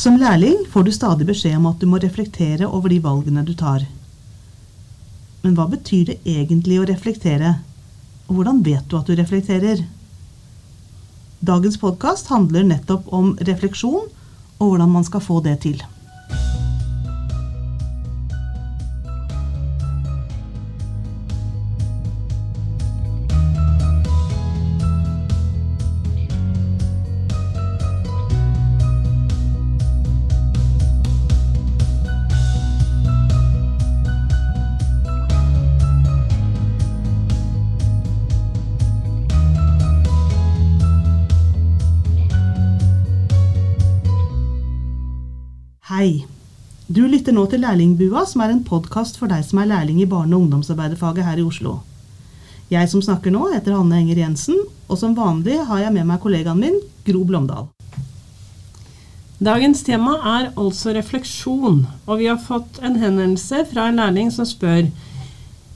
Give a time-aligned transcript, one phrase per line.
[0.00, 3.50] Som lærling får du stadig beskjed om at du må reflektere over de valgene du
[3.52, 3.82] tar.
[5.42, 7.50] Men hva betyr det egentlig å reflektere?
[8.30, 9.82] Og hvordan vet du at du reflekterer?
[11.44, 15.84] Dagens podkast handler nettopp om refleksjon og hvordan man skal få det til.
[46.00, 46.24] Hei.
[46.88, 50.06] Du lytter nå til Lærlingbua, som er en podkast for deg som er lærling i
[50.08, 51.74] barne- og ungdomsarbeiderfaget her i Oslo.
[52.72, 54.56] Jeg som snakker nå, heter Hanne Enger Jensen,
[54.88, 57.68] og som vanlig har jeg med meg kollegaen min, Gro Blomdal.
[59.44, 64.48] Dagens tema er altså refleksjon, og vi har fått en henvendelse fra en lærling som
[64.48, 64.88] spør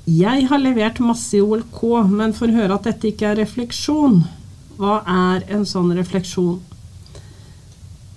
[0.09, 4.23] Jeg har levert masse i OLK, men får høre at dette ikke er refleksjon.
[4.81, 6.63] Hva er en sånn refleksjon?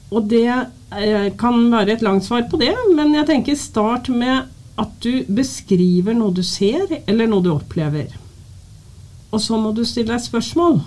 [0.08, 4.94] Og det kan være et langt svar på det, men jeg tenker start med at
[5.04, 8.14] du beskriver noe du ser, eller noe du opplever.
[9.34, 10.80] Og så må du stille deg spørsmål.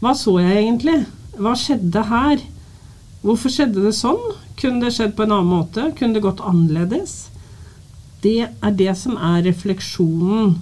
[0.00, 0.96] Hva så jeg egentlig?
[1.38, 2.42] Hva skjedde her?
[3.20, 4.20] Hvorfor skjedde det sånn?
[4.60, 5.90] Kunne det skjedd på en annen måte?
[5.96, 7.28] Kunne det gått annerledes?
[8.24, 10.56] Det er det som er refleksjonen.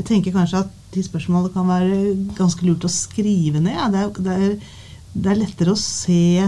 [0.00, 1.98] Jeg tenker kanskje at de spørsmålene kan være
[2.38, 3.80] ganske lurt å skrive ned.
[3.92, 4.78] Det er, det er,
[5.14, 6.46] det er lettere å se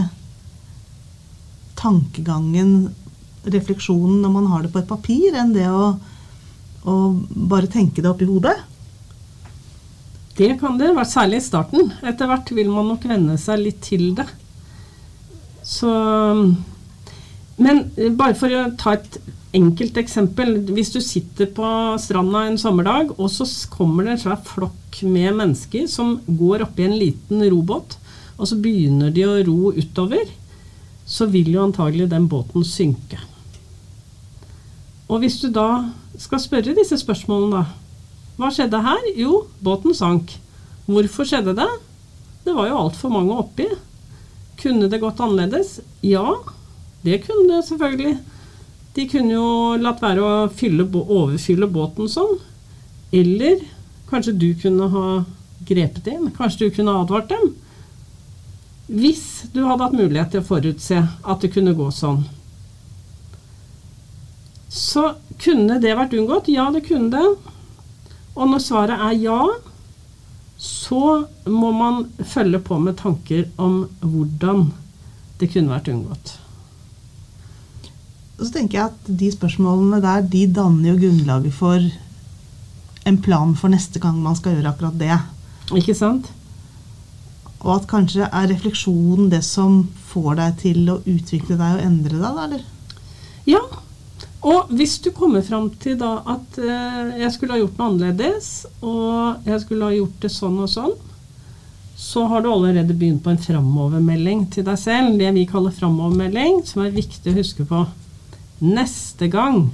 [1.79, 2.93] tankegangen,
[3.43, 5.95] refleksjonen, når man har det på et papir, enn det å,
[6.87, 6.95] å
[7.51, 8.55] bare tenke det oppi hodet.
[10.39, 11.91] Det kan det, særlig i starten.
[12.07, 14.29] Etter hvert vil man nok venne seg litt til det.
[15.63, 15.91] Så
[17.63, 17.85] Men
[18.19, 19.19] bare for å ta et
[19.55, 20.55] enkelt eksempel.
[20.72, 21.67] Hvis du sitter på
[22.01, 26.87] stranda en sommerdag, og så kommer det en svær flokk med mennesker som går oppi
[26.87, 27.99] en liten robåt,
[28.38, 30.31] og så begynner de å ro utover,
[31.06, 33.20] så vil jo antagelig den båten synke.
[35.10, 37.81] Og hvis du da skal spørre disse spørsmålene, da
[38.41, 39.03] Hva skjedde her?
[39.15, 40.31] Jo, båten sank.
[40.88, 41.69] Hvorfor skjedde det?
[42.47, 43.66] Det var jo altfor mange oppi.
[44.59, 45.76] Kunne det gått annerledes?
[46.03, 46.38] Ja,
[47.04, 48.16] det kunne det selvfølgelig.
[48.97, 49.47] De kunne jo
[49.81, 52.41] latt være å fylle, overfylle båten sånn.
[53.12, 53.60] Eller
[54.10, 55.06] kanskje du kunne ha
[55.69, 56.32] grepet inn.
[56.37, 57.53] Kanskje du kunne advart dem.
[58.91, 62.25] Hvis du hadde hatt mulighet til å forutse at det kunne gå sånn.
[64.72, 65.12] Så
[65.43, 66.50] kunne det vært unngått?
[66.53, 67.53] Ja, det kunne det.
[68.32, 69.41] Og når svaret er ja,
[70.62, 74.71] så må man følge på med tanker om hvordan
[75.41, 76.37] det kunne vært unngått.
[78.38, 81.91] Så tenker jeg at de spørsmålene der, de danner jo grunnlaget for
[83.06, 85.19] en plan for neste gang man skal gjøre akkurat det.
[85.78, 86.31] Ikke sant?
[87.62, 92.19] Og at kanskje er refleksjonen det som får deg til å utvikle deg og endre
[92.19, 92.65] deg, da, eller?
[93.47, 93.62] Ja.
[94.43, 98.51] Og hvis du kommer fram til da at eh, jeg skulle ha gjort noe annerledes,
[98.83, 100.97] og jeg skulle ha gjort det sånn og sånn,
[102.03, 105.15] så har du allerede begynt på en framovermelding til deg selv.
[105.21, 107.84] Det vi kaller framovermelding, som er viktig å huske på.
[108.67, 109.69] Neste gang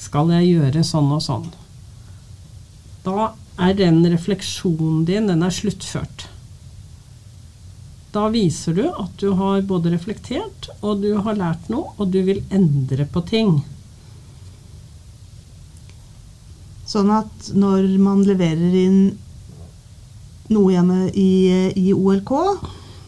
[0.00, 1.46] skal jeg gjøre sånn og sånn.
[3.06, 3.30] Da
[3.62, 6.26] er den refleksjonen din, den er sluttført.
[8.14, 12.20] Da viser du at du har både reflektert, og du har lært noe, og du
[12.26, 13.56] vil endre på ting.
[16.86, 18.98] Sånn at når man leverer inn
[20.52, 22.30] noe hjemme i, i OLK,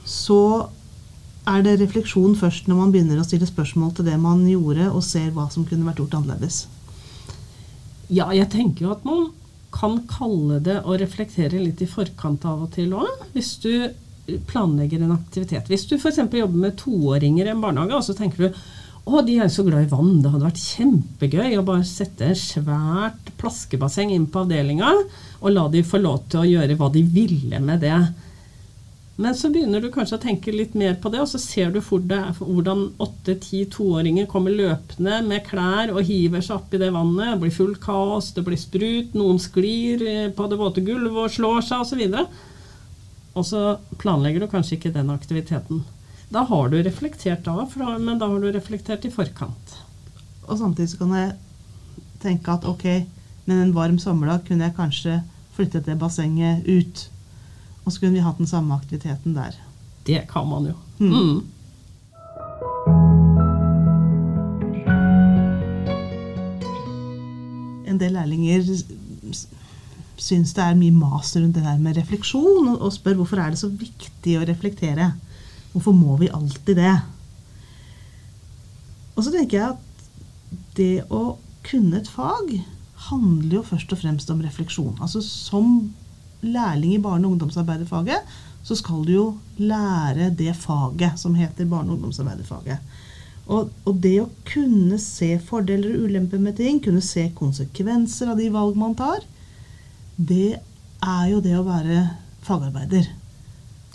[0.08, 0.40] så
[1.46, 5.04] er det refleksjon først når man begynner å stille spørsmål til det man gjorde, og
[5.06, 6.64] ser hva som kunne vært gjort annerledes.
[8.08, 9.28] Ja, jeg tenker jo at man
[9.76, 13.26] kan kalle det å reflektere litt i forkant av og til òg.
[13.34, 13.70] Hvis du
[14.48, 15.68] planlegger en aktivitet.
[15.70, 16.18] Hvis du f.eks.
[16.18, 18.60] jobber med toåringer i en barnehage, og så tenker du
[19.06, 20.16] å, de er jo så glad i vann.
[20.22, 24.92] Det hadde vært kjempegøy å bare sette et svært plaskebasseng inn på avdelinga
[25.38, 28.00] og la de få lov til å gjøre hva de ville med det.
[29.16, 31.78] Men så begynner du kanskje å tenke litt mer på det, og så ser du
[31.84, 37.30] for deg hvordan åtte-ti toåringer kommer løpende med klær og hiver seg oppi det vannet.
[37.30, 40.04] Det blir fullt kaos, det blir sprut, noen sklir
[40.36, 42.04] på det våte gulvet og slår seg osv.
[42.10, 42.26] Og så
[43.36, 43.62] og så
[44.00, 45.82] planlegger du kanskje ikke den aktiviteten.
[46.32, 47.66] Da har du reflektert da,
[48.00, 49.76] men da har du reflektert i forkant.
[50.46, 51.34] Og samtidig kan jeg
[52.22, 52.86] tenke at ok,
[53.44, 55.20] men en varm sommerdag kunne jeg kanskje
[55.56, 57.10] flyttet det bassenget ut.
[57.84, 59.52] Og så kunne vi hatt den samme aktiviteten der.
[60.06, 60.74] Det kan man jo.
[60.98, 61.12] Mm.
[61.12, 61.44] Mm.
[67.86, 68.64] En del lærlinger
[70.16, 73.52] syns det er mye mas rundt det der med refleksjon, og, og spør hvorfor er
[73.52, 75.10] det så viktig å reflektere.
[75.74, 76.94] Hvorfor må vi alltid det?
[79.16, 80.08] Og så tenker jeg at
[80.76, 81.36] det å
[81.66, 82.58] kunne et fag
[83.10, 84.96] handler jo først og fremst om refleksjon.
[85.00, 85.90] Altså som
[86.44, 88.36] lærling i barne- og ungdomsarbeiderfaget
[88.66, 89.26] så skal du jo
[89.62, 92.78] lære det faget som heter barne- og ungdomsarbeiderfaget.
[93.46, 98.40] Og, og det å kunne se fordeler og ulemper med ting, kunne se konsekvenser av
[98.40, 99.22] de valg man tar,
[100.16, 100.58] det
[101.04, 102.02] er jo det å være
[102.46, 103.08] fagarbeider.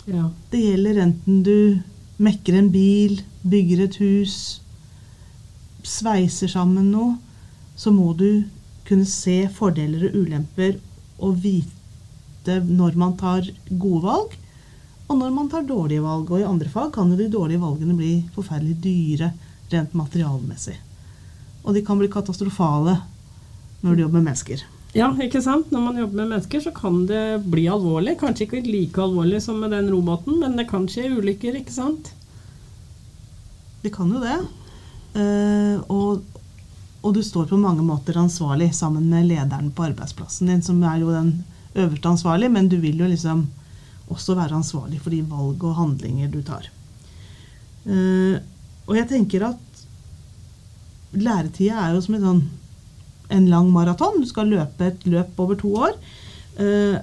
[0.06, 0.28] Ja.
[0.50, 1.82] Det gjelder enten du
[2.22, 4.36] mekker en bil, bygger et hus,
[5.82, 7.16] sveiser sammen noe,
[7.74, 8.44] så må du
[8.86, 10.78] kunne se fordeler og ulemper
[11.22, 14.36] og vite når man tar gode valg,
[15.08, 16.30] og når man tar dårlige valg.
[16.30, 19.32] Og i andre fag kan jo de dårlige valgene bli forferdelig dyre
[19.72, 20.76] rent materialmessig.
[21.62, 22.98] Og de kan bli katastrofale
[23.82, 24.62] når du jobber med mennesker.
[24.92, 25.70] Ja, ikke sant.
[25.72, 28.18] Når man jobber med mennesker, så kan det bli alvorlig.
[28.20, 32.12] Kanskje ikke like alvorlig som med den roboten, men det kan skje ulykker, ikke sant?
[33.82, 34.36] Det kan jo det.
[35.16, 36.22] Uh, og,
[37.00, 41.00] og du står på mange måter ansvarlig sammen med lederen på arbeidsplassen din, som er
[41.00, 41.34] jo den
[41.72, 43.46] øverste ansvarlig, men du vil jo liksom
[44.12, 46.68] også være ansvarlig for de valg og handlinger du tar.
[47.88, 48.36] Uh,
[48.84, 49.86] og jeg tenker at
[51.12, 52.42] læretida er jo som en, sånn,
[53.32, 54.20] en lang maraton.
[54.20, 55.96] Du skal løpe et løp over to år.
[56.60, 56.98] Eh,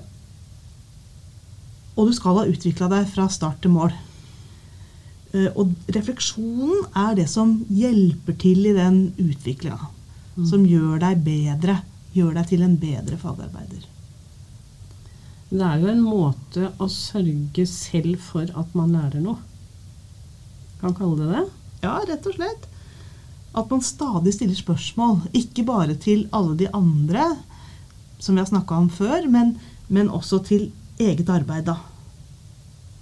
[1.97, 3.93] og du skal ha utvikla deg fra start til mål.
[5.33, 9.91] Eh, og refleksjonen er det som hjelper til i den utviklinga.
[10.47, 11.81] Som gjør deg bedre.
[12.15, 13.85] Gjør deg til en bedre fagarbeider.
[15.49, 19.41] Det er jo en måte å sørge selv for at man lærer noe.
[20.79, 21.45] Kan kalle det det?
[21.83, 22.67] Ja, rett og slett.
[23.57, 25.21] At man stadig stiller spørsmål.
[25.33, 27.31] Ikke bare til alle de andre,
[28.19, 29.55] som vi har snakka om før, men,
[29.87, 30.69] men også til
[30.99, 31.77] eget arbeid, da.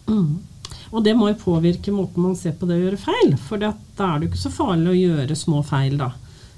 [0.08, 0.38] Mm.
[0.92, 3.36] Og det må jo påvirke måten man ser på det å gjøre feil.
[3.42, 6.14] For da er det jo ikke så farlig å gjøre små feil, da.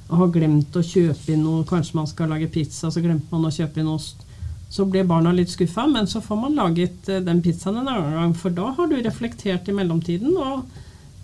[0.09, 3.47] Og ha glemt å kjøpe inn noe, kanskje man skal lage pizza, så glemte man
[3.50, 4.25] å kjøpe inn ost.
[4.69, 8.18] Så blir barna litt skuffa, men så får man laget eh, den pizzaen en annen
[8.19, 8.35] gang.
[8.38, 10.68] For da har du reflektert i mellomtiden og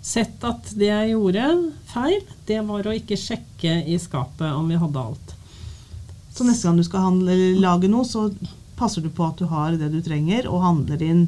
[0.06, 1.46] sett at det jeg gjorde
[1.90, 5.34] feil, det var å ikke sjekke i skapet om vi hadde alt.
[6.36, 8.28] Så neste gang du skal handle, eller lage noe, så
[8.76, 11.26] passer du på at du har det du trenger, og handler inn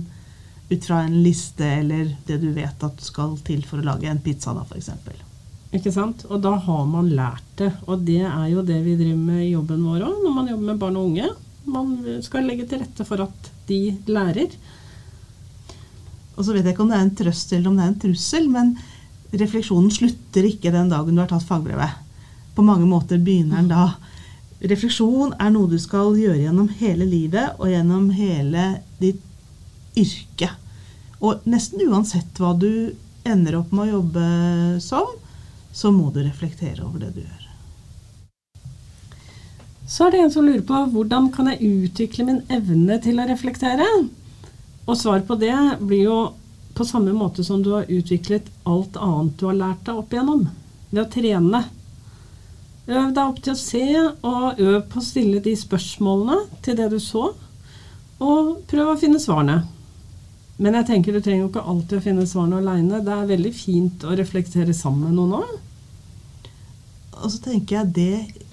[0.68, 4.20] ut fra en liste eller det du vet at skal til for å lage en
[4.20, 4.92] pizza, da, f.eks.
[5.74, 6.26] Ikke sant?
[6.28, 7.72] Og da har man lært det.
[7.88, 10.70] Og det er jo det vi driver med i jobben vår òg, når man jobber
[10.70, 11.30] med barn og unge.
[11.68, 14.54] Man skal legge til rette for at de lærer.
[16.38, 18.02] Og så vet jeg ikke om det er en trøst eller om det er en
[18.04, 18.76] trussel, men
[19.34, 21.98] refleksjonen slutter ikke den dagen du har tatt fagbrevet.
[22.54, 23.88] På mange måter begynner den da.
[24.70, 28.70] Refleksjon er noe du skal gjøre gjennom hele livet og gjennom hele
[29.02, 29.20] ditt
[29.98, 30.52] yrke.
[31.18, 32.94] Og nesten uansett hva du
[33.26, 34.24] ender opp med å jobbe
[34.82, 35.10] som,
[35.74, 37.44] så må du reflektere over det du gjør.
[39.88, 43.26] Så er det en som lurer på hvordan kan jeg utvikle min evne til å
[43.28, 43.86] reflektere?
[44.88, 46.18] Og svar på det blir jo
[46.78, 50.46] på samme måte som du har utviklet alt annet du har lært deg opp igjennom.
[50.90, 51.64] Ved å trene.
[52.88, 53.84] Øv deg opp til å se,
[54.24, 57.26] og øv på å stille de spørsmålene til det du så.
[58.24, 59.60] Og prøv å finne svarene.
[60.58, 63.02] Men jeg tenker du trenger jo ikke alltid å finne svarene aleine.
[63.04, 65.52] Det er veldig fint å reflektere sammen med noen òg.
[67.18, 68.46] Og så tenker jeg det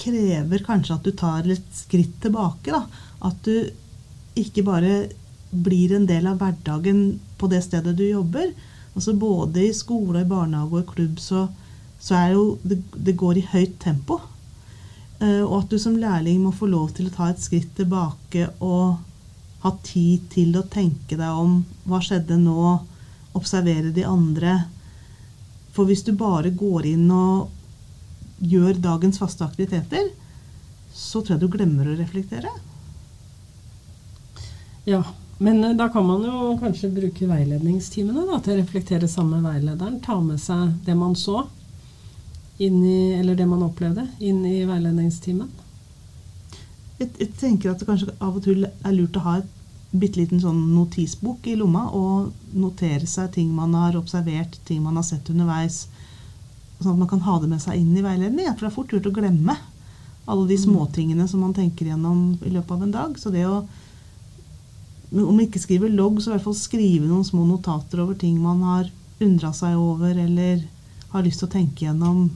[0.00, 2.72] krever kanskje at du tar litt skritt tilbake.
[2.72, 2.86] Da.
[3.28, 3.68] At du
[4.40, 4.96] ikke bare
[5.50, 8.52] blir en del av hverdagen på det stedet du jobber.
[8.94, 11.46] Altså Både i skole, i barnehage og i klubb så,
[12.00, 14.20] så er jo det, det går i høyt tempo.
[15.20, 18.50] Eh, og at du som lærling må få lov til å ta et skritt tilbake
[18.64, 18.98] og
[19.64, 22.76] ha tid til å tenke deg om hva skjedde nå,
[23.36, 24.58] observere de andre.
[25.76, 27.52] For hvis du bare går inn og
[28.40, 30.10] gjør dagens faste aktiviteter,
[30.96, 32.52] så tror jeg du glemmer å reflektere.
[34.88, 35.02] Ja,
[35.38, 39.50] men eh, da kan man jo kanskje bruke veiledningstimene da, til å reflektere sammen med
[39.50, 40.00] veilederen.
[40.04, 41.44] Ta med seg det man så,
[42.56, 42.70] i,
[43.18, 45.50] eller det man opplevde, inn i veiledningstimen.
[46.96, 49.52] Jeg, jeg tenker at det kanskje av og til er lurt å ha et
[49.96, 54.96] bitte liten sånn notisbok i lomma og notere seg ting man har observert, ting man
[54.98, 55.84] har sett underveis.
[56.80, 58.48] Sånn at man kan ha det med seg inn i veiledning.
[58.52, 59.56] For det er fort gjort å glemme
[60.26, 63.20] alle de småtingene som man tenker gjennom i løpet av en dag.
[63.20, 63.62] Så det å
[65.12, 68.62] om ikke skrive logg, så i hvert fall skrive noen små notater over ting man
[68.66, 68.88] har
[69.22, 70.64] undra seg over, eller
[71.12, 72.26] har lyst til å tenke gjennom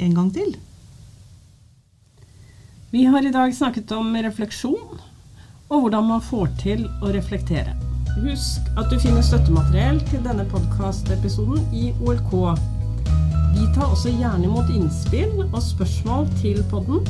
[0.00, 0.52] en gang til.
[2.90, 4.98] Vi har i dag snakket om refleksjon
[5.70, 7.76] og hvordan man får til å reflektere.
[8.18, 12.32] Husk at du finner støttemateriell til denne podkastepisoden i OLK.
[13.54, 17.06] Vi tar også gjerne imot innspill og spørsmål til podden,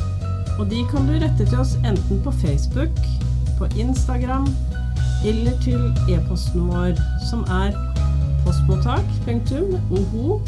[0.58, 3.00] og de kan du rette til oss enten på Facebook,
[3.56, 4.50] på Instagram
[5.26, 6.92] eller til e-posten vår,
[7.30, 7.70] som er
[8.44, 10.40] postmottak.oho